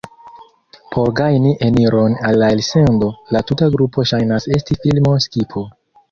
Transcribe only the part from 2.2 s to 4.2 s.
al la elsendo, la tuta grupo